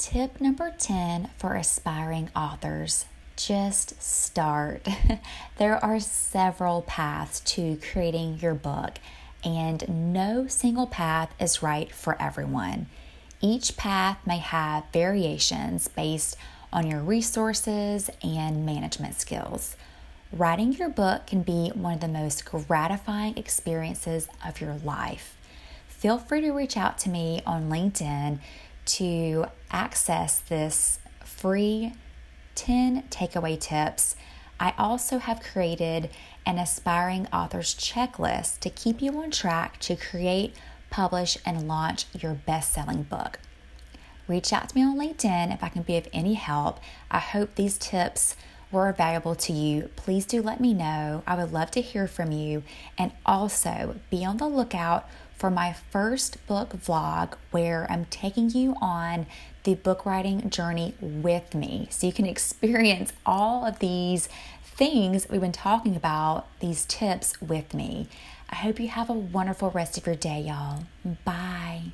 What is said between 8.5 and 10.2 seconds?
book, and